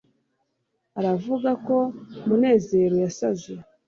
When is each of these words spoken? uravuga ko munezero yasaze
uravuga 0.99 1.49
ko 1.65 1.77
munezero 2.25 2.95
yasaze 3.03 3.51